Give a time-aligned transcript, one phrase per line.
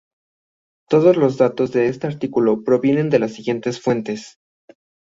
[0.89, 4.39] Todos los datos de este artículo provienen de las siguientes fuentes.